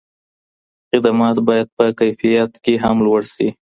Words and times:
خدمات 0.89 1.37
بايد 1.47 1.67
په 1.77 1.85
کيفيت 1.99 2.51
کي 2.63 2.73
هم 2.83 2.97
لوړ 3.05 3.21
سي. 3.35 3.47